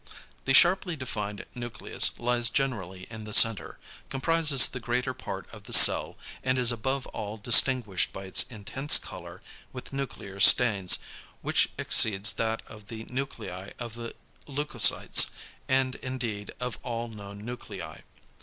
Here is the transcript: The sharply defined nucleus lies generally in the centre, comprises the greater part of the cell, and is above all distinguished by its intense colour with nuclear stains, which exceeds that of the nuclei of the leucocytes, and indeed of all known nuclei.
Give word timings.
The 0.45 0.55
sharply 0.55 0.95
defined 0.95 1.45
nucleus 1.53 2.17
lies 2.19 2.49
generally 2.49 3.05
in 3.11 3.25
the 3.25 3.35
centre, 3.35 3.77
comprises 4.09 4.67
the 4.67 4.79
greater 4.79 5.13
part 5.13 5.47
of 5.53 5.65
the 5.65 5.73
cell, 5.73 6.17
and 6.43 6.57
is 6.57 6.71
above 6.71 7.05
all 7.13 7.37
distinguished 7.37 8.11
by 8.11 8.25
its 8.25 8.41
intense 8.49 8.97
colour 8.97 9.43
with 9.71 9.93
nuclear 9.93 10.39
stains, 10.39 10.97
which 11.43 11.69
exceeds 11.77 12.33
that 12.33 12.63
of 12.65 12.87
the 12.87 13.05
nuclei 13.11 13.73
of 13.77 13.93
the 13.93 14.15
leucocytes, 14.47 15.27
and 15.67 15.93
indeed 15.97 16.49
of 16.59 16.79
all 16.81 17.07
known 17.07 17.45
nuclei. 17.45 17.99